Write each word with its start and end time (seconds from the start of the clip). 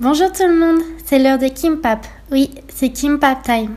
Bonjour 0.00 0.30
tout 0.30 0.46
le 0.46 0.56
monde, 0.56 0.80
c'est 1.06 1.18
l'heure 1.18 1.40
de 1.40 1.48
Kimpap. 1.48 2.06
Oui, 2.30 2.52
c'est 2.68 2.90
Kimpap 2.90 3.42
Time. 3.42 3.74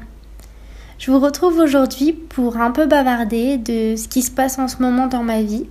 Je 1.00 1.10
vous 1.10 1.20
retrouve 1.20 1.58
aujourd'hui 1.58 2.14
pour 2.14 2.58
un 2.58 2.70
peu 2.70 2.86
bavarder 2.86 3.58
de 3.58 3.96
ce 3.96 4.08
qui 4.08 4.22
se 4.22 4.30
passe 4.30 4.60
en 4.60 4.68
ce 4.68 4.84
moment 4.84 5.08
dans 5.08 5.24
ma 5.24 5.42
vie. 5.42 5.66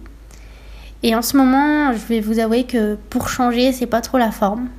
Et 1.05 1.15
en 1.15 1.23
ce 1.23 1.37
moment, 1.37 1.93
je 1.93 1.99
vais 1.99 2.19
vous 2.19 2.41
avouer 2.41 2.65
que 2.65 2.97
pour 3.11 3.29
changer, 3.29 3.71
c'est 3.71 3.87
pas 3.87 4.01
trop 4.01 4.19
la 4.19 4.33
forme. 4.33 4.71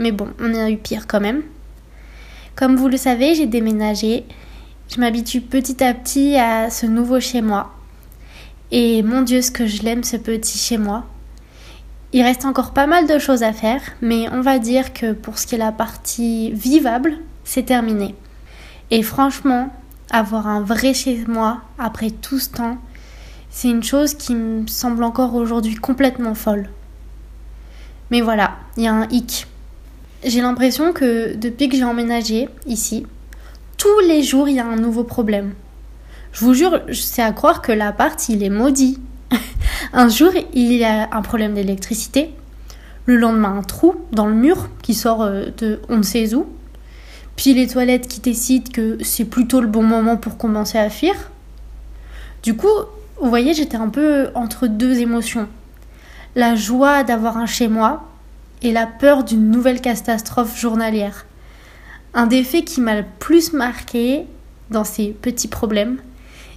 Mais 0.00 0.10
bon, 0.10 0.26
on 0.40 0.52
a 0.56 0.68
eu 0.68 0.76
pire 0.76 1.06
quand 1.06 1.20
même. 1.20 1.42
Comme 2.56 2.74
vous 2.74 2.88
le 2.88 2.96
savez, 2.96 3.36
j'ai 3.36 3.46
déménagé. 3.46 4.24
Je 4.88 4.98
m'habitue 4.98 5.40
petit 5.40 5.84
à 5.84 5.94
petit 5.94 6.34
à 6.34 6.68
ce 6.68 6.86
nouveau 6.86 7.20
chez 7.20 7.42
moi. 7.42 7.72
Et 8.72 9.04
mon 9.04 9.22
Dieu, 9.22 9.40
ce 9.40 9.52
que 9.52 9.68
je 9.68 9.84
l'aime, 9.84 10.02
ce 10.02 10.16
petit 10.16 10.58
chez 10.58 10.78
moi. 10.78 11.04
Il 12.14 12.22
reste 12.22 12.44
encore 12.44 12.72
pas 12.72 12.86
mal 12.86 13.06
de 13.06 13.18
choses 13.18 13.42
à 13.42 13.54
faire, 13.54 13.80
mais 14.02 14.28
on 14.30 14.42
va 14.42 14.58
dire 14.58 14.92
que 14.92 15.12
pour 15.12 15.38
ce 15.38 15.46
qui 15.46 15.54
est 15.54 15.58
la 15.58 15.72
partie 15.72 16.52
vivable, 16.52 17.16
c'est 17.44 17.64
terminé. 17.64 18.14
Et 18.90 19.02
franchement, 19.02 19.70
avoir 20.10 20.46
un 20.46 20.60
vrai 20.60 20.92
chez 20.92 21.24
moi 21.26 21.62
après 21.78 22.10
tout 22.10 22.38
ce 22.38 22.50
temps, 22.50 22.76
c'est 23.48 23.70
une 23.70 23.82
chose 23.82 24.12
qui 24.14 24.34
me 24.34 24.66
semble 24.66 25.04
encore 25.04 25.34
aujourd'hui 25.34 25.74
complètement 25.74 26.34
folle. 26.34 26.68
Mais 28.10 28.20
voilà, 28.20 28.56
il 28.76 28.82
y 28.82 28.88
a 28.88 28.92
un 28.92 29.08
hic. 29.08 29.46
J'ai 30.22 30.42
l'impression 30.42 30.92
que 30.92 31.34
depuis 31.34 31.70
que 31.70 31.76
j'ai 31.76 31.84
emménagé 31.84 32.50
ici, 32.66 33.06
tous 33.78 34.00
les 34.00 34.22
jours 34.22 34.50
il 34.50 34.56
y 34.56 34.60
a 34.60 34.66
un 34.66 34.76
nouveau 34.76 35.04
problème. 35.04 35.54
Je 36.32 36.44
vous 36.44 36.52
jure, 36.52 36.82
c'est 36.92 37.22
à 37.22 37.32
croire 37.32 37.62
que 37.62 37.72
l'appart 37.72 38.28
il 38.28 38.42
est 38.42 38.50
maudit. 38.50 39.00
Un 39.92 40.08
jour, 40.08 40.30
il 40.54 40.72
y 40.72 40.84
a 40.84 41.08
un 41.12 41.22
problème 41.22 41.54
d'électricité. 41.54 42.30
Le 43.06 43.16
lendemain, 43.16 43.58
un 43.58 43.62
trou 43.62 43.96
dans 44.12 44.26
le 44.26 44.34
mur 44.34 44.68
qui 44.82 44.94
sort 44.94 45.22
euh, 45.22 45.46
de 45.58 45.80
on 45.88 45.98
ne 45.98 46.02
sait 46.02 46.34
où. 46.34 46.46
Puis 47.36 47.54
les 47.54 47.66
toilettes 47.66 48.08
qui 48.08 48.20
décident 48.20 48.70
que 48.72 48.98
c'est 49.02 49.24
plutôt 49.24 49.60
le 49.60 49.66
bon 49.66 49.82
moment 49.82 50.16
pour 50.16 50.36
commencer 50.36 50.78
à 50.78 50.88
fuir. 50.90 51.14
Du 52.42 52.54
coup, 52.54 52.68
vous 53.20 53.28
voyez, 53.28 53.54
j'étais 53.54 53.76
un 53.76 53.88
peu 53.88 54.28
entre 54.34 54.66
deux 54.66 54.98
émotions. 54.98 55.48
La 56.36 56.54
joie 56.54 57.02
d'avoir 57.02 57.36
un 57.36 57.46
chez 57.46 57.68
moi 57.68 58.08
et 58.62 58.72
la 58.72 58.86
peur 58.86 59.24
d'une 59.24 59.50
nouvelle 59.50 59.80
catastrophe 59.80 60.58
journalière. 60.58 61.26
Un 62.14 62.26
des 62.26 62.44
faits 62.44 62.64
qui 62.64 62.80
m'a 62.80 62.96
le 62.96 63.04
plus 63.18 63.52
marqué 63.52 64.26
dans 64.70 64.84
ces 64.84 65.08
petits 65.08 65.48
problèmes, 65.48 65.98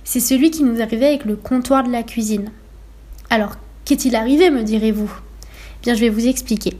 c'est 0.03 0.19
celui 0.19 0.51
qui 0.51 0.63
nous 0.63 0.81
arrivait 0.81 1.07
avec 1.07 1.25
le 1.25 1.35
comptoir 1.35 1.83
de 1.83 1.91
la 1.91 2.03
cuisine. 2.03 2.51
Alors, 3.29 3.55
qu'est-il 3.85 4.15
arrivé, 4.15 4.49
me 4.49 4.63
direz-vous? 4.63 5.11
Bien, 5.81 5.93
je 5.93 6.01
vais 6.01 6.09
vous 6.09 6.27
expliquer. 6.27 6.77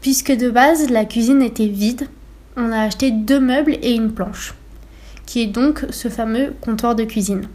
Puisque 0.00 0.32
de 0.32 0.50
base, 0.50 0.90
la 0.90 1.04
cuisine 1.04 1.42
était 1.42 1.66
vide, 1.66 2.08
on 2.56 2.72
a 2.72 2.80
acheté 2.80 3.10
deux 3.10 3.40
meubles 3.40 3.76
et 3.82 3.94
une 3.94 4.12
planche, 4.12 4.54
qui 5.26 5.42
est 5.42 5.46
donc 5.46 5.84
ce 5.90 6.08
fameux 6.08 6.54
comptoir 6.60 6.94
de 6.94 7.04
cuisine. 7.04 7.48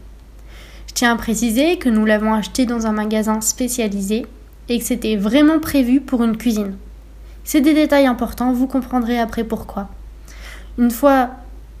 Je 0.88 0.94
tiens 0.94 1.12
à 1.12 1.16
préciser 1.16 1.78
que 1.78 1.88
nous 1.88 2.04
l'avons 2.04 2.34
acheté 2.34 2.66
dans 2.66 2.86
un 2.86 2.92
magasin 2.92 3.40
spécialisé 3.40 4.26
et 4.68 4.78
que 4.78 4.84
c'était 4.84 5.16
vraiment 5.16 5.58
prévu 5.58 6.00
pour 6.00 6.22
une 6.22 6.36
cuisine. 6.36 6.76
C'est 7.44 7.60
des 7.60 7.74
détails 7.74 8.06
importants, 8.06 8.52
vous 8.52 8.66
comprendrez 8.66 9.18
après 9.18 9.44
pourquoi. 9.44 9.88
Une 10.78 10.90
fois 10.90 11.30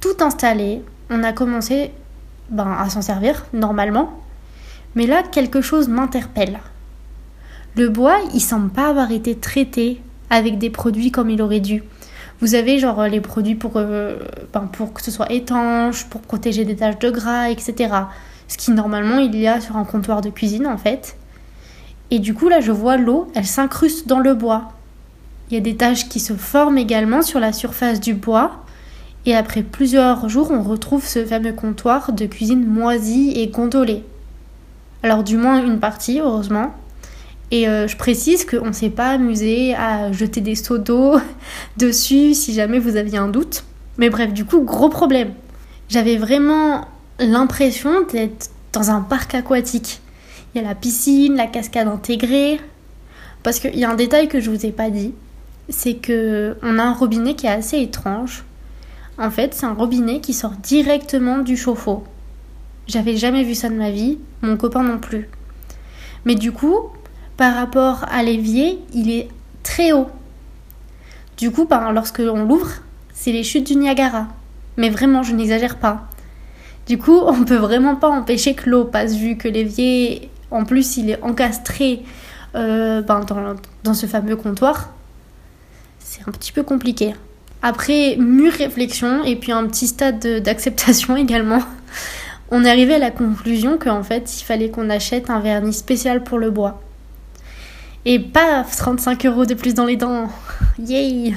tout 0.00 0.16
installé, 0.20 0.82
on 1.10 1.22
a 1.22 1.32
commencé 1.32 1.92
ben, 2.50 2.76
à 2.78 2.88
s'en 2.90 3.02
servir 3.02 3.46
normalement, 3.52 4.20
mais 4.94 5.06
là, 5.06 5.22
quelque 5.22 5.60
chose 5.60 5.88
m'interpelle. 5.88 6.60
Le 7.76 7.88
bois, 7.88 8.18
il 8.34 8.40
semble 8.40 8.70
pas 8.70 8.88
avoir 8.88 9.12
été 9.12 9.34
traité 9.34 10.02
avec 10.28 10.58
des 10.58 10.70
produits 10.70 11.10
comme 11.10 11.30
il 11.30 11.40
aurait 11.40 11.60
dû. 11.60 11.82
Vous 12.40 12.54
avez 12.54 12.78
genre 12.78 13.04
les 13.04 13.20
produits 13.20 13.54
pour, 13.54 13.76
euh, 13.76 14.16
ben, 14.52 14.68
pour 14.72 14.92
que 14.92 15.00
ce 15.00 15.10
soit 15.10 15.30
étanche, 15.30 16.06
pour 16.06 16.20
protéger 16.20 16.64
des 16.64 16.76
taches 16.76 16.98
de 16.98 17.10
gras, 17.10 17.50
etc. 17.50 17.94
Ce 18.48 18.58
qui 18.58 18.72
normalement 18.72 19.18
il 19.18 19.34
y 19.36 19.46
a 19.46 19.60
sur 19.60 19.76
un 19.76 19.84
comptoir 19.84 20.20
de 20.20 20.28
cuisine 20.28 20.66
en 20.66 20.76
fait. 20.76 21.16
Et 22.10 22.18
du 22.18 22.34
coup 22.34 22.48
là 22.48 22.60
je 22.60 22.72
vois 22.72 22.96
l'eau, 22.96 23.30
elle 23.34 23.46
s'incruste 23.46 24.08
dans 24.08 24.18
le 24.18 24.34
bois. 24.34 24.72
Il 25.50 25.54
y 25.54 25.56
a 25.56 25.60
des 25.60 25.76
taches 25.76 26.08
qui 26.08 26.18
se 26.18 26.32
forment 26.32 26.78
également 26.78 27.22
sur 27.22 27.38
la 27.38 27.52
surface 27.52 28.00
du 28.00 28.14
bois. 28.14 28.64
Et 29.24 29.36
après 29.36 29.62
plusieurs 29.62 30.28
jours, 30.28 30.50
on 30.50 30.62
retrouve 30.62 31.06
ce 31.06 31.24
fameux 31.24 31.52
comptoir 31.52 32.12
de 32.12 32.26
cuisine 32.26 32.66
moisi 32.66 33.32
et 33.36 33.46
gondolé. 33.46 34.02
Alors 35.02 35.24
du 35.24 35.36
moins 35.36 35.64
une 35.64 35.80
partie, 35.80 36.20
heureusement. 36.20 36.74
Et 37.50 37.68
euh, 37.68 37.86
je 37.86 37.96
précise 37.96 38.46
qu'on 38.46 38.66
ne 38.66 38.72
s'est 38.72 38.90
pas 38.90 39.10
amusé 39.10 39.74
à 39.74 40.10
jeter 40.12 40.40
des 40.40 40.54
seaux 40.54 40.78
d'eau 40.78 41.16
dessus 41.76 42.34
si 42.34 42.54
jamais 42.54 42.78
vous 42.78 42.96
aviez 42.96 43.18
un 43.18 43.28
doute. 43.28 43.64
Mais 43.98 44.08
bref, 44.08 44.32
du 44.32 44.44
coup, 44.44 44.62
gros 44.62 44.88
problème. 44.88 45.32
J'avais 45.88 46.16
vraiment 46.16 46.86
l'impression 47.18 48.06
d'être 48.10 48.50
dans 48.72 48.90
un 48.90 49.02
parc 49.02 49.34
aquatique. 49.34 50.00
Il 50.54 50.62
y 50.62 50.64
a 50.64 50.68
la 50.68 50.74
piscine, 50.74 51.36
la 51.36 51.46
cascade 51.46 51.88
intégrée. 51.88 52.58
Parce 53.42 53.58
qu'il 53.58 53.78
y 53.78 53.84
a 53.84 53.90
un 53.90 53.96
détail 53.96 54.28
que 54.28 54.40
je 54.40 54.50
vous 54.50 54.64
ai 54.64 54.72
pas 54.72 54.88
dit, 54.88 55.12
c'est 55.68 55.94
que 55.94 56.56
on 56.62 56.78
a 56.78 56.82
un 56.82 56.92
robinet 56.92 57.34
qui 57.34 57.46
est 57.46 57.50
assez 57.50 57.80
étrange. 57.80 58.44
En 59.18 59.30
fait, 59.30 59.52
c'est 59.52 59.66
un 59.66 59.74
robinet 59.74 60.20
qui 60.20 60.32
sort 60.32 60.52
directement 60.52 61.38
du 61.38 61.56
chauffe-eau. 61.56 62.04
J'avais 62.92 63.16
jamais 63.16 63.42
vu 63.42 63.54
ça 63.54 63.70
de 63.70 63.74
ma 63.74 63.90
vie, 63.90 64.18
mon 64.42 64.58
copain 64.58 64.82
non 64.82 64.98
plus. 64.98 65.26
Mais 66.26 66.34
du 66.34 66.52
coup, 66.52 66.90
par 67.38 67.54
rapport 67.54 68.04
à 68.10 68.22
l'évier, 68.22 68.78
il 68.92 69.10
est 69.10 69.28
très 69.62 69.92
haut. 69.92 70.08
Du 71.38 71.50
coup, 71.50 71.64
ben, 71.64 71.90
lorsque 71.92 72.18
on 72.20 72.44
l'ouvre, 72.44 72.70
c'est 73.14 73.32
les 73.32 73.44
chutes 73.44 73.66
du 73.66 73.76
Niagara. 73.76 74.28
Mais 74.76 74.90
vraiment, 74.90 75.22
je 75.22 75.34
n'exagère 75.34 75.78
pas. 75.78 76.06
Du 76.86 76.98
coup, 76.98 77.18
on 77.26 77.44
peut 77.44 77.56
vraiment 77.56 77.96
pas 77.96 78.10
empêcher 78.10 78.52
que 78.52 78.68
l'eau 78.68 78.84
passe 78.84 79.16
vu 79.16 79.38
que 79.38 79.48
l'évier, 79.48 80.28
en 80.50 80.66
plus, 80.66 80.98
il 80.98 81.08
est 81.08 81.22
encastré 81.22 82.02
euh, 82.54 83.00
ben, 83.00 83.20
dans, 83.20 83.54
dans 83.84 83.94
ce 83.94 84.04
fameux 84.04 84.36
comptoir. 84.36 84.90
C'est 85.98 86.28
un 86.28 86.32
petit 86.32 86.52
peu 86.52 86.62
compliqué. 86.62 87.14
Après 87.62 88.16
mûre 88.16 88.52
réflexion 88.52 89.24
et 89.24 89.36
puis 89.36 89.50
un 89.50 89.66
petit 89.66 89.86
stade 89.86 90.42
d'acceptation 90.42 91.16
également, 91.16 91.62
on 92.54 92.66
est 92.66 92.70
arrivé 92.70 92.94
à 92.94 92.98
la 92.98 93.10
conclusion 93.10 93.78
qu'en 93.78 94.02
fait, 94.02 94.38
il 94.38 94.44
fallait 94.44 94.68
qu'on 94.68 94.90
achète 94.90 95.30
un 95.30 95.40
vernis 95.40 95.72
spécial 95.72 96.22
pour 96.22 96.38
le 96.38 96.50
bois. 96.50 96.82
Et 98.04 98.18
paf, 98.18 98.76
35 98.76 99.24
euros 99.24 99.46
de 99.46 99.54
plus 99.54 99.72
dans 99.72 99.86
les 99.86 99.96
dents. 99.96 100.28
Yay 100.78 101.34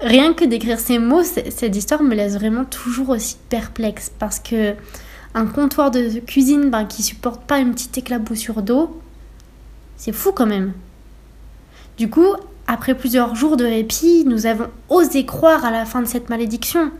Rien 0.00 0.32
que 0.32 0.46
d'écrire 0.46 0.80
ces 0.80 0.98
mots, 0.98 1.22
cette 1.22 1.76
histoire 1.76 2.02
me 2.02 2.14
laisse 2.14 2.34
vraiment 2.34 2.64
toujours 2.64 3.10
aussi 3.10 3.36
perplexe 3.50 4.10
parce 4.18 4.40
que 4.40 4.74
un 5.34 5.44
comptoir 5.44 5.90
de 5.90 6.18
cuisine 6.20 6.70
ben, 6.70 6.86
qui 6.86 7.02
supporte 7.02 7.42
pas 7.42 7.58
une 7.58 7.72
petite 7.72 7.98
éclaboussure 7.98 8.62
d'eau, 8.62 8.98
c'est 9.98 10.12
fou 10.12 10.32
quand 10.32 10.46
même. 10.46 10.72
Du 11.98 12.08
coup, 12.08 12.34
après 12.66 12.94
plusieurs 12.94 13.34
jours 13.34 13.58
de 13.58 13.66
répit, 13.66 14.24
nous 14.26 14.46
avons 14.46 14.68
osé 14.88 15.26
croire 15.26 15.66
à 15.66 15.70
la 15.70 15.84
fin 15.84 16.00
de 16.00 16.08
cette 16.08 16.30
malédiction. 16.30 16.90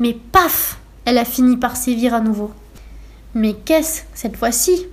Mais 0.00 0.12
paf 0.12 0.77
elle 1.08 1.16
a 1.16 1.24
fini 1.24 1.56
par 1.56 1.74
sévir 1.74 2.12
à 2.12 2.20
nouveau. 2.20 2.50
Mais 3.34 3.54
qu'est-ce 3.54 4.02
cette 4.12 4.36
fois-ci? 4.36 4.84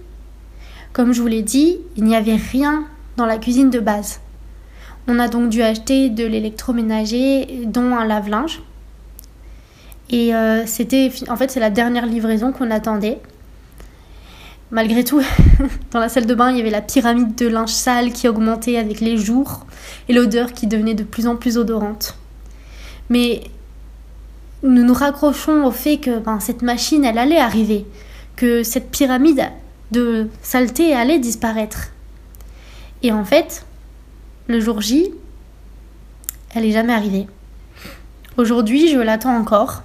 Comme 0.93 1.11
je 1.11 1.19
vous 1.19 1.27
l'ai 1.27 1.41
dit, 1.41 1.77
il 1.97 2.05
n'y 2.05 2.15
avait 2.15 2.37
rien 2.37 2.85
dans 3.17 3.25
la 3.25 3.37
cuisine 3.37 3.69
de 3.69 3.81
base. 3.81 4.21
On 5.09 5.19
a 5.19 5.27
donc 5.27 5.49
dû 5.49 5.61
acheter 5.61 6.09
de 6.09 6.25
l'électroménager, 6.25 7.63
dont 7.65 7.97
un 7.97 8.05
lave-linge. 8.05 8.61
Et 10.09 10.33
euh, 10.33 10.65
c'était, 10.65 11.11
en 11.27 11.35
fait, 11.35 11.51
c'est 11.51 11.59
la 11.59 11.69
dernière 11.69 12.05
livraison 12.05 12.53
qu'on 12.53 12.71
attendait. 12.71 13.19
Malgré 14.71 15.03
tout, 15.03 15.21
dans 15.91 15.99
la 15.99 16.07
salle 16.07 16.27
de 16.27 16.33
bain, 16.33 16.49
il 16.49 16.57
y 16.57 16.61
avait 16.61 16.69
la 16.69 16.81
pyramide 16.81 17.35
de 17.35 17.47
linge 17.47 17.73
sale 17.73 18.13
qui 18.13 18.29
augmentait 18.29 18.77
avec 18.77 19.01
les 19.01 19.17
jours 19.17 19.65
et 20.07 20.13
l'odeur 20.13 20.53
qui 20.53 20.67
devenait 20.67 20.95
de 20.95 21.03
plus 21.03 21.27
en 21.27 21.35
plus 21.35 21.57
odorante. 21.57 22.17
Mais 23.09 23.43
nous 24.65 24.83
nous 24.83 24.93
raccrochons 24.93 25.65
au 25.65 25.71
fait 25.71 25.97
que 25.97 26.19
ben, 26.19 26.39
cette 26.39 26.61
machine, 26.61 27.05
elle 27.05 27.17
allait 27.17 27.39
arriver, 27.39 27.85
que 28.35 28.63
cette 28.63 28.91
pyramide 28.91 29.43
de 29.91 30.27
saleté 30.41 30.93
allait 30.93 31.19
disparaître. 31.19 31.89
Et 33.03 33.11
en 33.11 33.23
fait, 33.23 33.65
le 34.47 34.59
jour 34.59 34.81
J, 34.81 35.11
elle 36.53 36.63
n'est 36.63 36.71
jamais 36.71 36.93
arrivée. 36.93 37.27
Aujourd'hui, 38.37 38.89
je 38.89 38.99
l'attends 38.99 39.35
encore. 39.35 39.83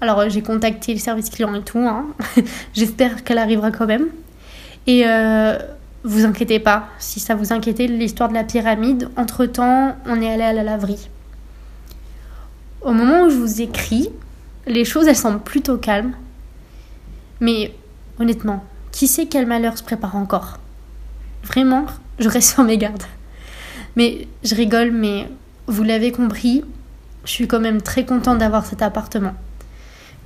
Alors, 0.00 0.28
j'ai 0.28 0.42
contacté 0.42 0.92
le 0.92 1.00
service 1.00 1.30
client 1.30 1.54
et 1.54 1.62
tout. 1.62 1.78
Hein. 1.78 2.06
J'espère 2.74 3.24
qu'elle 3.24 3.38
arrivera 3.38 3.70
quand 3.70 3.86
même. 3.86 4.06
Et 4.86 5.04
euh, 5.06 5.58
vous 6.02 6.24
inquiétez 6.24 6.58
pas, 6.58 6.88
si 6.98 7.20
ça 7.20 7.34
vous 7.34 7.52
inquiétait 7.52 7.86
l'histoire 7.86 8.28
de 8.28 8.34
la 8.34 8.44
pyramide, 8.44 9.08
entre-temps, 9.16 9.96
on 10.06 10.20
est 10.20 10.30
allé 10.30 10.42
à 10.42 10.52
la 10.52 10.62
laverie. 10.62 11.08
Au 12.84 12.92
moment 12.92 13.22
où 13.22 13.30
je 13.30 13.36
vous 13.36 13.62
écris, 13.62 14.10
les 14.66 14.84
choses 14.84 15.08
elles 15.08 15.16
semblent 15.16 15.42
plutôt 15.42 15.78
calmes. 15.78 16.12
Mais 17.40 17.74
honnêtement, 18.20 18.62
qui 18.92 19.08
sait 19.08 19.24
quel 19.24 19.46
malheur 19.46 19.78
se 19.78 19.82
prépare 19.82 20.16
encore? 20.16 20.58
Vraiment, 21.44 21.86
je 22.18 22.28
reste 22.28 22.52
sur 22.52 22.62
mes 22.62 22.76
gardes. 22.76 23.04
Mais 23.96 24.28
je 24.42 24.54
rigole, 24.54 24.90
mais 24.90 25.30
vous 25.66 25.82
l'avez 25.82 26.12
compris, 26.12 26.62
je 27.24 27.30
suis 27.30 27.48
quand 27.48 27.60
même 27.60 27.80
très 27.80 28.04
contente 28.04 28.36
d'avoir 28.36 28.66
cet 28.66 28.82
appartement. 28.82 29.34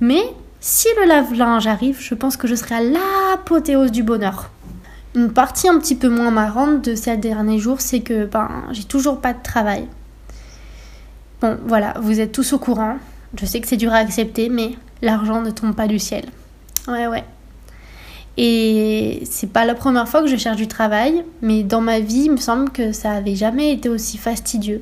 Mais 0.01 0.21
si 0.59 0.89
le 0.99 1.07
lave-linge 1.07 1.67
arrive, 1.67 2.01
je 2.01 2.13
pense 2.13 2.35
que 2.35 2.47
je 2.47 2.55
serai 2.55 2.75
à 2.75 2.83
l'apothéose 2.83 3.91
du 3.91 4.03
bonheur. 4.03 4.49
Une 5.15 5.31
partie 5.31 5.69
un 5.69 5.79
petit 5.79 5.95
peu 5.95 6.09
moins 6.09 6.31
marrante 6.31 6.83
de 6.83 6.95
ces 6.95 7.15
derniers 7.15 7.59
jours, 7.59 7.79
c'est 7.79 8.01
que 8.01 8.25
ben, 8.25 8.49
j'ai 8.71 8.83
toujours 8.83 9.21
pas 9.21 9.31
de 9.31 9.41
travail. 9.41 9.87
Bon, 11.41 11.57
voilà, 11.65 11.93
vous 12.01 12.19
êtes 12.19 12.31
tous 12.31 12.53
au 12.53 12.59
courant. 12.59 12.97
Je 13.39 13.45
sais 13.45 13.61
que 13.61 13.67
c'est 13.67 13.77
dur 13.77 13.93
à 13.93 13.97
accepter, 13.97 14.49
mais 14.49 14.71
l'argent 15.01 15.41
ne 15.41 15.51
tombe 15.51 15.73
pas 15.73 15.87
du 15.87 15.99
ciel. 15.99 16.25
Ouais, 16.87 17.07
ouais. 17.07 17.23
Et 18.37 19.21
c'est 19.29 19.51
pas 19.51 19.65
la 19.65 19.75
première 19.75 20.07
fois 20.07 20.21
que 20.21 20.27
je 20.27 20.35
cherche 20.35 20.57
du 20.57 20.67
travail, 20.67 21.23
mais 21.41 21.63
dans 21.63 21.81
ma 21.81 21.99
vie, 21.99 22.23
il 22.25 22.31
me 22.31 22.37
semble 22.37 22.69
que 22.71 22.91
ça 22.91 23.11
avait 23.11 23.35
jamais 23.35 23.73
été 23.73 23.89
aussi 23.89 24.17
fastidieux. 24.17 24.81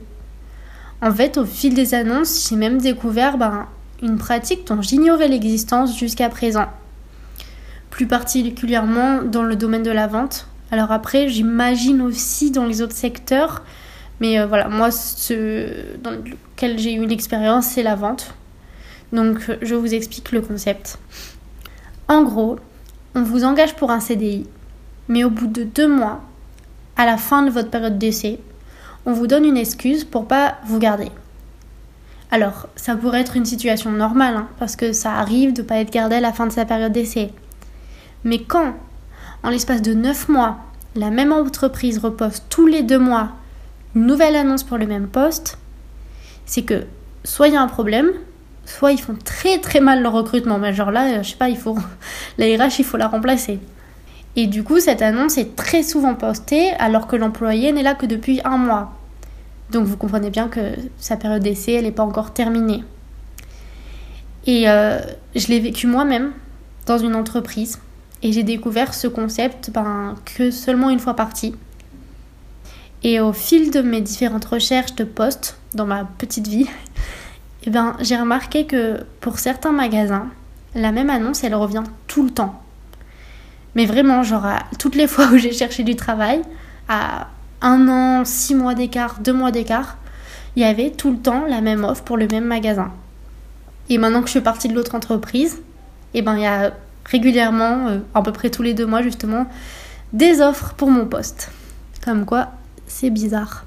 En 1.02 1.12
fait, 1.12 1.38
au 1.38 1.46
fil 1.46 1.74
des 1.74 1.94
annonces, 1.94 2.48
j'ai 2.50 2.56
même 2.56 2.80
découvert 2.80 3.38
ben, 3.38 3.68
une 4.02 4.18
pratique 4.18 4.68
dont 4.68 4.82
j'ignorais 4.82 5.28
l'existence 5.28 5.98
jusqu'à 5.98 6.30
présent. 6.30 6.68
Plus 7.90 8.08
particulièrement 8.08 9.22
dans 9.24 9.44
le 9.44 9.56
domaine 9.56 9.84
de 9.84 9.92
la 9.92 10.08
vente. 10.08 10.48
Alors 10.72 10.92
après, 10.92 11.30
j'imagine 11.30 12.02
aussi 12.02 12.52
dans 12.52 12.66
les 12.66 12.82
autres 12.82 12.96
secteurs, 12.96 13.64
mais 14.20 14.40
euh, 14.40 14.48
voilà, 14.48 14.68
moi, 14.68 14.92
ce 14.92 15.98
dans 16.02 16.12
lequel 16.12 16.80
j'ai 16.80 16.94
eu 16.94 17.02
une 17.02 17.12
expérience, 17.12 17.68
c'est 17.68 17.84
la 17.84 17.96
vente. 17.96 18.34
Donc, 19.14 19.40
je 19.62 19.76
vous 19.76 19.94
explique 19.94 20.32
le 20.32 20.42
concept. 20.42 20.98
En 22.08 22.24
gros, 22.24 22.58
on 23.16 23.24
vous 23.24 23.44
engage 23.44 23.76
pour 23.76 23.92
un 23.92 24.00
CDI, 24.00 24.46
mais 25.08 25.24
au 25.24 25.30
bout 25.30 25.48
de 25.48 25.64
deux 25.64 25.88
mois, 25.88 26.22
à 26.96 27.06
la 27.06 27.18
fin 27.18 27.44
de 27.44 27.50
votre 27.50 27.70
période 27.70 27.98
d'essai, 27.98 28.40
on 29.06 29.14
vous 29.14 29.28
donne 29.28 29.46
une 29.46 29.58
excuse 29.58 30.04
pour 30.04 30.28
pas 30.28 30.58
vous 30.66 30.80
garder. 30.80 31.12
Alors, 32.30 32.68
ça 32.76 32.96
pourrait 32.96 33.22
être 33.22 33.38
une 33.38 33.46
situation 33.46 33.92
normale, 33.92 34.36
hein, 34.36 34.48
parce 34.60 34.76
que 34.76 34.92
ça 34.92 35.14
arrive 35.14 35.54
de 35.54 35.62
pas 35.62 35.78
être 35.78 35.94
gardé 35.94 36.16
à 36.18 36.20
la 36.20 36.34
fin 36.34 36.46
de 36.46 36.52
sa 36.52 36.66
période 36.66 36.92
d'essai. 36.92 37.32
Mais 38.26 38.40
quand, 38.40 38.74
en 39.44 39.50
l'espace 39.50 39.82
de 39.82 39.94
9 39.94 40.28
mois, 40.28 40.58
la 40.96 41.10
même 41.10 41.32
entreprise 41.32 42.00
repose 42.00 42.42
tous 42.50 42.68
les 42.68 42.84
deux 42.84 43.00
mois 43.00 43.32
une 43.98 44.06
nouvelle 44.06 44.36
annonce 44.36 44.62
pour 44.62 44.78
le 44.78 44.86
même 44.86 45.08
poste, 45.08 45.58
c'est 46.46 46.62
que 46.62 46.84
soit 47.24 47.48
il 47.48 47.56
y 47.56 47.58
a 47.58 47.62
un 47.62 47.68
problème, 47.68 48.12
soit 48.64 48.92
ils 48.92 49.02
font 49.02 49.16
très 49.16 49.58
très 49.58 49.80
mal 49.80 50.04
le 50.04 50.08
recrutement. 50.08 50.60
Mais 50.60 50.72
genre 50.72 50.92
là, 50.92 51.24
je 51.24 51.30
sais 51.32 51.36
pas, 51.36 51.50
il 51.50 51.58
faut 51.58 51.76
la 52.38 52.46
RH, 52.46 52.78
il 52.78 52.86
faut 52.86 52.98
la 52.98 53.08
remplacer. 53.08 53.60
Et 54.36 54.46
du 54.46 54.64
coup, 54.64 54.80
cette 54.80 55.02
annonce 55.02 55.40
est 55.40 55.56
très 55.56 55.82
souvent 55.82 56.14
postée 56.14 56.74
alors 56.78 57.08
que 57.08 57.16
l'employé 57.16 57.72
n'est 57.72 57.82
là 57.82 57.96
que 57.96 58.06
depuis 58.06 58.40
un 58.44 58.58
mois. 58.58 58.94
Donc 59.72 59.88
vous 59.88 59.98
comprenez 59.98 60.30
bien 60.30 60.48
que 60.48 60.76
sa 61.00 61.18
période 61.18 61.42
d'essai, 61.42 61.74
elle 61.74 61.86
n'est 61.86 61.92
pas 61.92 62.04
encore 62.04 62.34
terminée. 62.34 62.84
Et 64.46 64.70
euh, 64.70 65.00
je 65.36 65.48
l'ai 65.48 65.60
vécu 65.60 65.88
moi-même 65.88 66.34
dans 66.86 67.00
une 67.00 67.16
entreprise 67.16 67.80
et 68.22 68.32
j'ai 68.32 68.44
découvert 68.44 68.94
ce 68.94 69.08
concept 69.08 69.72
ben, 69.72 70.14
que 70.24 70.52
seulement 70.52 70.92
une 70.92 71.00
fois 71.00 71.16
partie. 71.16 71.56
Et 73.04 73.20
au 73.20 73.34
fil 73.34 73.72
de 73.72 73.82
mes 73.82 74.02
différentes 74.02 74.46
recherches 74.46 74.96
de 74.96 75.04
postes 75.04 75.60
dans 75.76 75.86
ma 75.86 76.06
petite 76.06 76.48
vie, 76.48 76.68
eh 77.64 77.70
ben, 77.70 77.96
j'ai 78.00 78.18
remarqué 78.18 78.66
que 78.66 79.04
pour 79.22 79.40
certains 79.40 79.72
magasins, 79.72 80.28
la 80.76 80.92
même 80.92 81.10
annonce, 81.10 81.44
elle 81.44 81.56
revient 81.56 81.84
tout 82.08 82.24
le 82.24 82.32
temps. 82.32 82.62
Mais 83.76 83.86
vraiment, 83.86 84.24
genre, 84.24 84.48
toutes 84.80 84.96
les 84.96 85.08
fois 85.14 85.28
où 85.28 85.38
j'ai 85.38 85.54
cherché 85.54 85.84
du 85.84 85.96
travail, 85.96 86.42
à 86.90 87.28
un 87.62 87.88
an, 87.88 88.26
six 88.26 88.56
mois 88.56 88.74
d'écart, 88.74 89.20
deux 89.20 89.34
mois 89.34 89.52
d'écart, 89.52 89.98
il 90.56 90.62
y 90.62 90.66
avait 90.66 90.92
tout 90.92 91.12
le 91.12 91.18
temps 91.18 91.46
la 91.48 91.62
même 91.62 91.84
offre 91.84 92.04
pour 92.04 92.18
le 92.18 92.28
même 92.28 92.46
magasin. 92.46 92.92
Et 93.90 93.98
maintenant 93.98 94.22
que 94.22 94.28
je 94.28 94.32
suis 94.32 94.42
partie 94.42 94.68
de 94.68 94.74
l'autre 94.74 94.96
entreprise, 94.96 95.62
eh 96.14 96.22
ben, 96.22 96.36
il 96.36 96.42
y 96.42 96.48
a 96.48 96.74
régulièrement, 97.06 97.88
euh, 97.88 98.00
à 98.14 98.22
peu 98.22 98.32
près 98.32 98.50
tous 98.50 98.64
les 98.64 98.74
deux 98.74 98.86
mois 98.86 99.02
justement, 99.02 99.46
des 100.14 100.42
offres 100.42 100.74
pour 100.74 100.90
mon 100.90 101.06
poste. 101.06 101.52
Comme 102.04 102.26
quoi, 102.26 102.50
c'est 102.88 103.10
bizarre. 103.10 103.66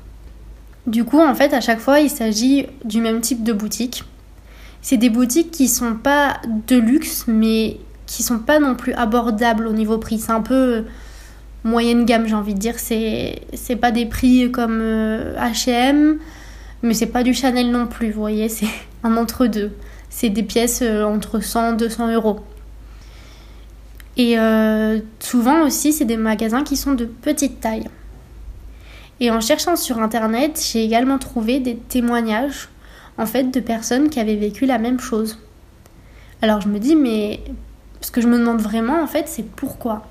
Du 0.87 1.05
coup, 1.05 1.21
en 1.21 1.35
fait, 1.35 1.53
à 1.53 1.61
chaque 1.61 1.81
fois, 1.81 2.01
il 2.01 2.11
s'agit 2.11 2.67
du 2.85 3.01
même 3.01 3.21
type 3.21 3.45
de 3.45 3.53
boutique. 3.53 4.05
C'est 4.83 4.97
des 4.97 5.11
boutiques 5.11 5.51
qui 5.51 5.69
sont 5.69 5.95
pas 5.95 6.41
de 6.67 6.77
luxe, 6.77 7.27
mais 7.29 7.79
qui 8.07 8.23
sont 8.23 8.39
pas 8.39 8.59
non 8.59 8.75
plus 8.75 8.93
abordables 8.95 9.67
au 9.67 9.73
niveau 9.73 9.99
prix. 9.99 10.19
C'est 10.19 10.33
un 10.33 10.41
peu 10.41 10.85
moyenne 11.65 12.05
gamme, 12.07 12.27
j'ai 12.27 12.35
envie 12.35 12.55
de 12.55 12.59
dire. 12.59 12.79
C'est, 12.79 13.43
c'est 13.53 13.77
pas 13.77 13.91
des 13.91 14.07
prix 14.07 14.51
comme 14.51 14.81
HM, 14.81 16.19
mais 16.83 16.95
c'est 16.95 17.07
pas 17.07 17.23
du 17.23 17.35
Chanel 17.35 17.71
non 17.71 17.87
plus, 17.87 18.11
vous 18.11 18.21
voyez, 18.21 18.49
c'est 18.49 18.67
un 19.05 19.17
entre-deux. 19.17 19.73
C'est 20.09 20.31
des 20.31 20.43
pièces 20.43 20.81
euh, 20.83 21.05
entre 21.05 21.41
100 21.41 21.75
et 21.75 21.77
200 21.77 22.13
euros. 22.15 22.41
Et 24.17 24.39
euh, 24.39 24.99
souvent 25.21 25.63
aussi, 25.65 25.93
c'est 25.93 26.05
des 26.05 26.17
magasins 26.17 26.65
qui 26.65 26.77
sont 26.77 26.95
de 26.95 27.05
petite 27.05 27.61
taille. 27.61 27.89
Et 29.21 29.31
en 29.31 29.41
cherchant 29.41 29.77
sur 29.77 29.99
internet, 29.99 30.61
j'ai 30.73 30.83
également 30.83 31.19
trouvé 31.19 31.61
des 31.61 31.77
témoignages 31.77 32.69
en 33.19 33.27
fait 33.27 33.45
de 33.45 33.61
personnes 33.61 34.09
qui 34.09 34.19
avaient 34.19 34.37
vécu 34.37 34.65
la 34.65 34.79
même 34.79 34.99
chose. 34.99 35.39
Alors 36.41 36.63
je 36.63 36.69
me 36.69 36.79
dis 36.79 36.97
mais 36.97 37.41
ce 38.01 38.11
que 38.11 38.23
je 38.23 38.27
me 38.27 38.39
demande 38.39 38.61
vraiment 38.63 39.03
en 39.03 39.07
fait 39.07 39.29
c'est 39.29 39.45
pourquoi? 39.45 40.07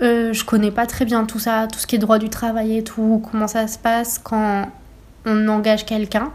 Euh, 0.00 0.32
je 0.32 0.44
connais 0.46 0.70
pas 0.70 0.86
très 0.86 1.04
bien 1.04 1.26
tout 1.26 1.38
ça, 1.38 1.68
tout 1.70 1.78
ce 1.78 1.86
qui 1.86 1.96
est 1.96 1.98
droit 1.98 2.18
du 2.18 2.30
travail 2.30 2.78
et 2.78 2.82
tout, 2.82 3.22
comment 3.30 3.46
ça 3.46 3.68
se 3.68 3.78
passe 3.78 4.18
quand 4.18 4.66
on 5.26 5.48
engage 5.48 5.84
quelqu'un. 5.84 6.32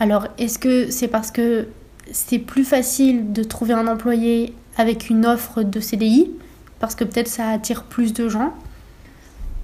Alors 0.00 0.26
est-ce 0.38 0.58
que 0.58 0.90
c'est 0.90 1.06
parce 1.06 1.30
que 1.30 1.68
c'est 2.10 2.40
plus 2.40 2.64
facile 2.64 3.32
de 3.32 3.44
trouver 3.44 3.74
un 3.74 3.86
employé 3.86 4.52
avec 4.76 5.08
une 5.08 5.24
offre 5.24 5.62
de 5.62 5.78
CDI 5.78 6.32
parce 6.80 6.96
que 6.96 7.04
peut-être 7.04 7.28
ça 7.28 7.50
attire 7.50 7.84
plus 7.84 8.12
de 8.12 8.28
gens? 8.28 8.52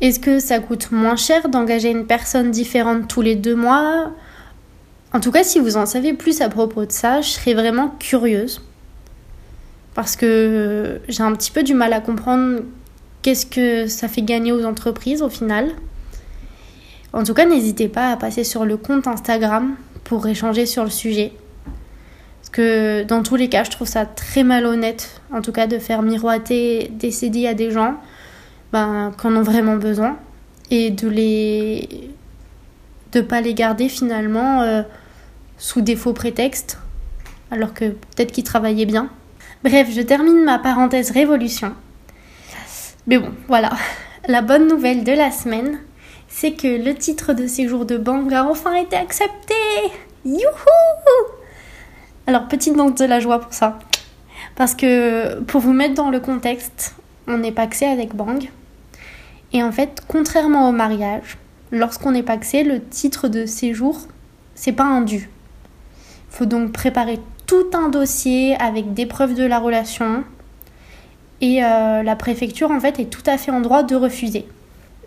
Est-ce 0.00 0.18
que 0.18 0.38
ça 0.38 0.60
coûte 0.60 0.92
moins 0.92 1.16
cher 1.16 1.48
d'engager 1.48 1.90
une 1.90 2.06
personne 2.06 2.50
différente 2.50 3.08
tous 3.08 3.20
les 3.20 3.36
deux 3.36 3.54
mois? 3.54 4.12
En 5.12 5.20
tout 5.20 5.30
cas, 5.30 5.44
si 5.44 5.58
vous 5.58 5.76
en 5.76 5.86
savez 5.86 6.14
plus 6.14 6.40
à 6.40 6.48
propos 6.48 6.86
de 6.86 6.92
ça, 6.92 7.20
je 7.20 7.28
serais 7.28 7.52
vraiment 7.52 7.88
curieuse. 7.98 8.62
Parce 9.94 10.16
que 10.16 11.00
j'ai 11.08 11.22
un 11.22 11.32
petit 11.32 11.50
peu 11.50 11.62
du 11.62 11.74
mal 11.74 11.92
à 11.92 12.00
comprendre 12.00 12.60
qu'est-ce 13.22 13.44
que 13.44 13.88
ça 13.88 14.08
fait 14.08 14.22
gagner 14.22 14.52
aux 14.52 14.64
entreprises 14.64 15.20
au 15.20 15.28
final. 15.28 15.70
En 17.12 17.24
tout 17.24 17.34
cas, 17.34 17.44
n'hésitez 17.44 17.88
pas 17.88 18.12
à 18.12 18.16
passer 18.16 18.44
sur 18.44 18.64
le 18.64 18.76
compte 18.76 19.06
Instagram 19.06 19.74
pour 20.04 20.26
échanger 20.26 20.64
sur 20.64 20.84
le 20.84 20.90
sujet. 20.90 21.32
Parce 22.40 22.50
que 22.50 23.02
dans 23.02 23.22
tous 23.22 23.36
les 23.36 23.48
cas, 23.48 23.64
je 23.64 23.70
trouve 23.70 23.88
ça 23.88 24.06
très 24.06 24.44
malhonnête, 24.44 25.20
en 25.32 25.42
tout 25.42 25.52
cas, 25.52 25.66
de 25.66 25.78
faire 25.78 26.02
miroiter 26.02 26.90
des 26.94 27.10
CDI 27.10 27.48
à 27.48 27.54
des 27.54 27.70
gens 27.70 27.96
ben, 28.72 29.12
qu'en 29.16 29.34
ont 29.36 29.42
vraiment 29.42 29.76
besoin 29.76 30.16
et 30.70 30.90
de 30.90 31.08
les 31.08 32.10
de 33.12 33.20
pas 33.20 33.40
les 33.40 33.54
garder 33.54 33.88
finalement 33.88 34.62
euh, 34.62 34.82
sous 35.58 35.80
des 35.80 35.96
faux 35.96 36.12
prétextes 36.12 36.78
alors 37.50 37.74
que 37.74 37.86
peut-être 37.86 38.32
qu'ils 38.32 38.44
travaillaient 38.44 38.86
bien. 38.86 39.10
Bref, 39.64 39.88
je 39.92 40.00
termine 40.00 40.44
ma 40.44 40.58
parenthèse 40.58 41.10
révolution. 41.10 41.74
Mais 43.06 43.18
bon, 43.18 43.32
voilà. 43.48 43.70
La 44.28 44.42
bonne 44.42 44.68
nouvelle 44.68 45.04
de 45.04 45.12
la 45.12 45.30
semaine, 45.30 45.80
c'est 46.28 46.52
que 46.52 46.68
le 46.68 46.94
titre 46.94 47.32
de 47.32 47.46
séjour 47.46 47.84
de 47.84 47.96
Bang 47.96 48.32
a 48.32 48.44
enfin 48.44 48.74
été 48.74 48.96
accepté. 48.96 49.54
Youhou 50.24 50.40
Alors, 52.26 52.46
petite 52.46 52.76
banque 52.76 52.96
de 52.96 53.04
la 53.04 53.20
joie 53.20 53.40
pour 53.40 53.52
ça. 53.52 53.78
Parce 54.54 54.74
que 54.74 55.40
pour 55.40 55.60
vous 55.60 55.72
mettre 55.72 55.94
dans 55.94 56.10
le 56.10 56.20
contexte, 56.20 56.94
on 57.26 57.38
n'est 57.38 57.52
pas 57.52 57.62
axé 57.62 57.86
avec 57.86 58.14
Bang. 58.14 58.48
Et 59.52 59.62
en 59.62 59.72
fait, 59.72 60.02
contrairement 60.06 60.68
au 60.68 60.72
mariage, 60.72 61.38
lorsqu'on 61.72 62.14
est 62.14 62.22
paxé, 62.22 62.62
le 62.62 62.82
titre 62.82 63.28
de 63.28 63.46
séjour, 63.46 64.06
c'est 64.54 64.72
pas 64.72 64.84
un 64.84 65.00
dû. 65.00 65.28
Il 66.30 66.36
faut 66.36 66.46
donc 66.46 66.72
préparer 66.72 67.18
tout 67.46 67.70
un 67.74 67.88
dossier 67.88 68.56
avec 68.60 68.94
des 68.94 69.06
preuves 69.06 69.34
de 69.34 69.44
la 69.44 69.58
relation. 69.58 70.22
Et 71.40 71.64
euh, 71.64 72.02
la 72.02 72.16
préfecture, 72.16 72.70
en 72.70 72.78
fait, 72.78 73.00
est 73.00 73.10
tout 73.10 73.22
à 73.26 73.38
fait 73.38 73.50
en 73.50 73.60
droit 73.60 73.82
de 73.82 73.96
refuser. 73.96 74.46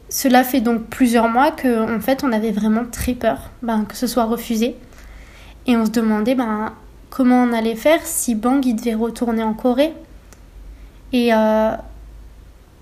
Cela 0.10 0.44
fait 0.44 0.62
donc 0.62 0.84
plusieurs 0.88 1.30
mois 1.30 1.52
qu'en 1.52 1.96
en 1.96 2.00
fait, 2.00 2.24
on 2.24 2.32
avait 2.32 2.52
vraiment 2.52 2.84
très 2.92 3.14
peur 3.14 3.50
ben, 3.62 3.86
que 3.86 3.96
ce 3.96 4.08
soit 4.08 4.26
refusé. 4.26 4.76
Et 5.66 5.78
on 5.78 5.86
se 5.86 5.92
demandait 5.92 6.36
ben, 6.36 6.74
comment 7.10 7.44
on 7.44 7.54
allait 7.54 7.76
faire 7.76 8.02
si 8.04 8.36
Bang 8.36 8.66
il 8.66 8.76
devait 8.76 8.94
retourner 8.94 9.44
en 9.44 9.54
Corée. 9.54 9.94
Et 11.14 11.34
euh, 11.34 11.72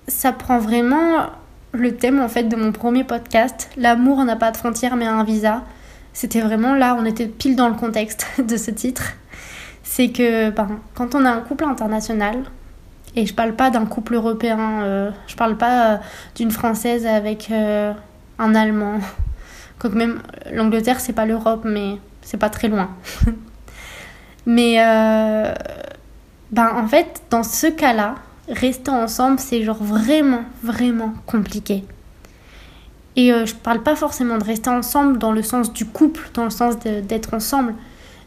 ça 0.08 0.32
prend 0.32 0.58
vraiment 0.58 1.28
le 1.74 1.96
thème 1.96 2.20
en 2.20 2.28
fait 2.28 2.44
de 2.44 2.56
mon 2.56 2.72
premier 2.72 3.04
podcast, 3.04 3.70
l'amour 3.78 4.24
n'a 4.26 4.36
pas 4.36 4.52
de 4.52 4.58
frontières 4.58 4.96
mais 4.96 5.08
un 5.08 5.24
visa. 5.24 5.64
C'était 6.14 6.42
vraiment 6.42 6.76
là, 6.76 6.96
on 7.00 7.06
était 7.06 7.28
pile 7.28 7.56
dans 7.56 7.70
le 7.70 7.76
contexte 7.76 8.28
de 8.46 8.58
ce 8.58 8.72
titre. 8.72 9.14
C'est 9.84 10.10
que 10.10 10.50
ben, 10.50 10.80
quand 10.94 11.16
on 11.16 11.26
a 11.26 11.32
un 11.32 11.42
couple 11.42 11.66
international, 11.66 12.44
et 13.16 13.26
je 13.26 13.34
parle 13.34 13.54
pas 13.54 13.70
d'un 13.70 13.86
couple 13.86 14.16
européen, 14.16 14.84
euh, 14.84 15.12
je 15.28 15.36
parle 15.36 15.58
pas 15.58 15.94
euh, 15.94 15.98
d'une 16.36 16.52
française 16.52 17.06
avec 17.06 17.50
euh, 17.52 17.94
un 18.40 18.56
Allemand. 18.56 19.00
Quoique 19.80 19.98
même 19.98 20.22
l'Angleterre, 20.52 21.00
c'est 21.00 21.14
pas 21.14 21.26
l'Europe, 21.26 21.62
mais 21.66 21.98
c'est 22.22 22.38
pas 22.38 22.50
très 22.50 22.68
loin. 22.68 22.90
mais 24.46 24.76
euh, 24.80 25.54
ben 26.52 26.72
en 26.76 26.88
fait, 26.88 27.22
dans 27.30 27.44
ce 27.44 27.68
cas-là, 27.68 28.16
rester 28.50 28.92
ensemble, 28.92 29.40
c'est 29.40 29.64
genre 29.64 29.82
vraiment, 29.82 30.44
vraiment 30.64 31.14
compliqué. 31.26 31.84
Et 33.16 33.34
euh, 33.34 33.46
je 33.46 33.56
parle 33.56 33.84
pas 33.84 33.96
forcément 33.96 34.38
de 34.38 34.44
rester 34.44 34.70
ensemble 34.70 35.18
dans 35.18 35.32
le 35.32 35.44
sens 35.44 35.74
du 35.74 35.86
couple, 35.86 36.30
dans 36.34 36.46
le 36.46 36.50
sens 36.50 36.76
d'être 36.80 37.34
ensemble, 37.34 37.76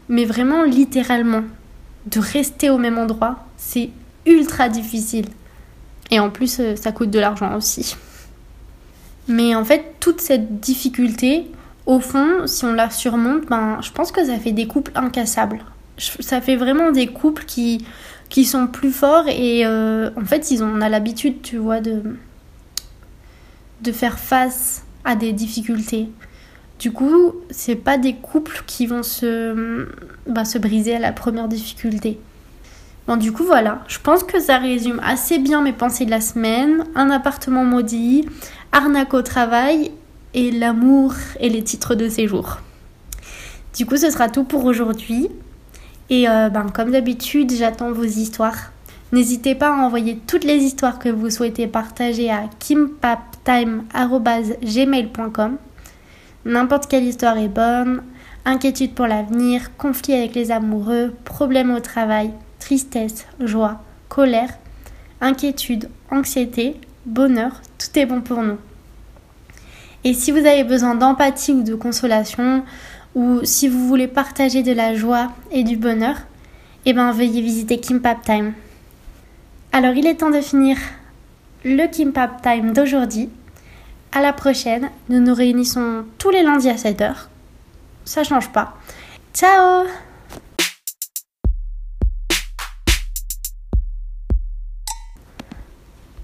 mais 0.09 0.25
vraiment 0.25 0.63
littéralement, 0.63 1.43
de 2.05 2.19
rester 2.19 2.69
au 2.69 2.77
même 2.77 2.97
endroit, 2.97 3.37
c'est 3.57 3.89
ultra 4.25 4.69
difficile. 4.69 5.25
Et 6.11 6.19
en 6.19 6.29
plus, 6.29 6.59
euh, 6.59 6.75
ça 6.75 6.91
coûte 6.91 7.09
de 7.09 7.19
l'argent 7.19 7.55
aussi. 7.55 7.95
Mais 9.27 9.55
en 9.55 9.65
fait, 9.65 9.95
toute 9.99 10.21
cette 10.21 10.59
difficulté, 10.59 11.47
au 11.87 11.99
fond, 11.99 12.45
si 12.45 12.65
on 12.65 12.73
la 12.73 12.91
surmonte, 12.91 13.47
ben, 13.47 13.79
je 13.81 13.91
pense 13.91 14.11
que 14.11 14.23
ça 14.23 14.37
fait 14.37 14.51
des 14.51 14.67
couples 14.67 14.91
incassables. 14.93 15.63
Ça 15.97 16.41
fait 16.41 16.57
vraiment 16.57 16.91
des 16.91 17.07
couples 17.07 17.45
qui, 17.45 17.85
qui 18.29 18.45
sont 18.45 18.67
plus 18.67 18.91
forts 18.91 19.27
et 19.27 19.65
euh, 19.65 20.09
en 20.17 20.25
fait, 20.25 20.51
ils 20.51 20.63
ont, 20.63 20.67
on 20.67 20.81
a 20.81 20.89
l'habitude, 20.89 21.41
tu 21.41 21.57
vois, 21.57 21.81
de, 21.81 22.01
de 23.81 23.91
faire 23.91 24.19
face 24.19 24.83
à 25.03 25.15
des 25.15 25.33
difficultés. 25.33 26.09
Du 26.79 26.91
coup, 26.91 27.33
c'est 27.51 27.75
pas 27.75 27.97
des 27.97 28.15
couples 28.15 28.63
qui 28.67 28.85
vont 28.87 29.03
se, 29.03 29.87
bah, 30.27 30.43
se 30.43 30.57
briser 30.57 30.95
à 30.95 30.99
la 30.99 31.13
première 31.13 31.47
difficulté. 31.47 32.19
Bon, 33.07 33.17
du 33.17 33.31
coup, 33.31 33.43
voilà. 33.43 33.83
Je 33.87 33.99
pense 33.99 34.23
que 34.23 34.39
ça 34.39 34.57
résume 34.57 34.99
assez 35.03 35.37
bien 35.37 35.61
mes 35.61 35.73
pensées 35.73 36.05
de 36.05 36.09
la 36.09 36.21
semaine. 36.21 36.85
Un 36.95 37.11
appartement 37.11 37.63
maudit, 37.63 38.27
arnaque 38.71 39.13
au 39.13 39.21
travail 39.21 39.91
et 40.33 40.51
l'amour 40.51 41.13
et 41.39 41.49
les 41.49 41.63
titres 41.63 41.95
de 41.95 42.09
séjour. 42.09 42.57
Du 43.77 43.85
coup, 43.85 43.95
ce 43.95 44.09
sera 44.09 44.27
tout 44.27 44.43
pour 44.43 44.65
aujourd'hui. 44.65 45.29
Et 46.09 46.29
euh, 46.29 46.49
ben, 46.49 46.69
comme 46.69 46.91
d'habitude, 46.91 47.51
j'attends 47.51 47.91
vos 47.91 48.03
histoires. 48.03 48.71
N'hésitez 49.11 49.55
pas 49.55 49.69
à 49.69 49.85
envoyer 49.85 50.19
toutes 50.27 50.43
les 50.43 50.57
histoires 50.57 50.99
que 50.99 51.09
vous 51.09 51.29
souhaitez 51.29 51.67
partager 51.67 52.29
à 52.29 52.43
kimpaptime.gmail.com. 52.59 55.57
N'importe 56.45 56.87
quelle 56.87 57.05
histoire 57.05 57.37
est 57.37 57.47
bonne. 57.47 58.03
Inquiétude 58.45 58.93
pour 58.93 59.07
l'avenir, 59.07 59.75
conflit 59.77 60.13
avec 60.13 60.35
les 60.35 60.51
amoureux, 60.51 61.13
problèmes 61.23 61.73
au 61.73 61.79
travail, 61.79 62.31
tristesse, 62.59 63.25
joie, 63.39 63.81
colère, 64.09 64.51
inquiétude, 65.21 65.89
anxiété, 66.11 66.75
bonheur, 67.07 67.61
tout 67.79 67.97
est 67.97 68.05
bon 68.05 68.21
pour 68.21 68.43
nous. 68.43 68.57
Et 70.03 70.13
si 70.13 70.31
vous 70.31 70.45
avez 70.45 70.63
besoin 70.63 70.93
d'empathie 70.93 71.53
ou 71.53 71.63
de 71.63 71.73
consolation, 71.73 72.63
ou 73.15 73.39
si 73.43 73.67
vous 73.67 73.87
voulez 73.87 74.07
partager 74.07 74.61
de 74.61 74.73
la 74.73 74.93
joie 74.93 75.31
et 75.51 75.63
du 75.63 75.77
bonheur, 75.77 76.17
eh 76.85 76.93
bien 76.93 77.11
veuillez 77.11 77.41
visiter 77.41 77.79
Kimpap 77.79 78.21
Time. 78.23 78.53
Alors 79.71 79.95
il 79.95 80.05
est 80.05 80.15
temps 80.15 80.29
de 80.29 80.41
finir 80.41 80.77
le 81.63 81.87
Kimpap 81.87 82.41
Time 82.41 82.73
d'aujourd'hui. 82.73 83.29
À 84.11 84.21
la 84.21 84.33
prochaine, 84.33 84.89
nous 85.09 85.19
nous 85.19 85.33
réunissons 85.33 86.05
tous 86.17 86.29
les 86.29 86.43
lundis 86.43 86.69
à 86.69 86.75
7h. 86.75 87.27
Ça 88.05 88.23
change 88.23 88.49
pas. 88.51 88.77
Ciao 89.33 89.85